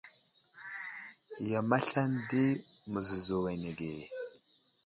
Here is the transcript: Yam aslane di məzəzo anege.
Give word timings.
Yam 1.49 1.69
aslane 1.77 2.19
di 2.29 2.43
məzəzo 2.91 3.37
anege. 3.51 3.93